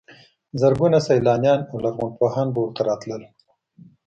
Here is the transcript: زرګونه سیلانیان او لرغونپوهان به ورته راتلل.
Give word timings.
زرګونه 0.61 0.97
سیلانیان 1.07 1.59
او 1.69 1.75
لرغونپوهان 1.83 2.47
به 2.53 2.59
ورته 2.61 2.81
راتلل. 2.89 3.21